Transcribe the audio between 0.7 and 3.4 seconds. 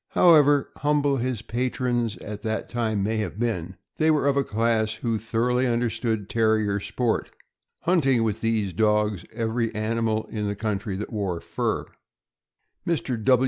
humble his patrons at that time may have